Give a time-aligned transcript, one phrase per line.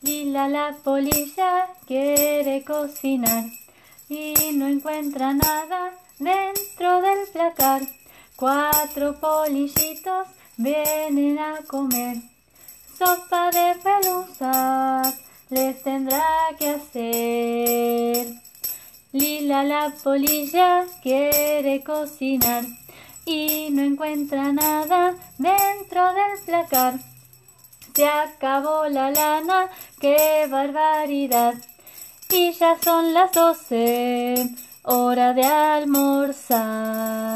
[0.00, 3.46] Lila la polilla quiere cocinar
[4.08, 5.90] y no encuentra nada
[6.20, 7.82] dentro del placar.
[8.36, 12.18] Cuatro polillitos vienen a comer.
[12.96, 15.18] Sopa de pelusas
[15.50, 16.24] les tendrá
[16.60, 18.34] que hacer.
[19.10, 22.64] Lila la polilla quiere cocinar
[23.24, 27.00] y no encuentra nada dentro del placar.
[27.98, 29.68] Se acabó la lana,
[30.00, 31.54] qué barbaridad.
[32.30, 34.36] Y ya son las doce,
[34.84, 37.27] hora de almorzar.